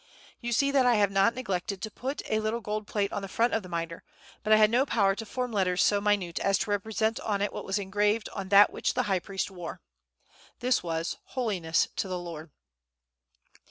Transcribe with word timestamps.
You 0.39 0.51
see 0.51 0.71
that 0.71 0.87
I 0.87 0.95
have 0.95 1.11
not 1.11 1.35
neglected 1.35 1.79
to 1.83 1.91
put 1.91 2.23
a 2.27 2.39
little 2.39 2.59
gold 2.59 2.87
plate 2.87 3.13
on 3.13 3.21
the 3.21 3.27
front 3.27 3.53
of 3.53 3.61
the 3.61 3.69
mitre; 3.69 4.03
but 4.41 4.51
I 4.51 4.55
had 4.55 4.71
no 4.71 4.83
power 4.83 5.13
to 5.13 5.27
form 5.27 5.51
letters 5.51 5.83
so 5.83 6.01
minute 6.01 6.39
as 6.39 6.57
to 6.57 6.71
represent 6.71 7.19
on 7.19 7.39
it 7.39 7.53
what 7.53 7.65
was 7.65 7.77
engraved 7.77 8.27
on 8.29 8.49
that 8.49 8.73
which 8.73 8.95
the 8.95 9.03
high 9.03 9.19
priest 9.19 9.51
wore. 9.51 9.79
This 10.59 10.81
was 10.81 11.17
'HOLINESS 11.25 11.89
TO 11.95 12.07
THE 12.07 12.17
LORD. 12.17 12.49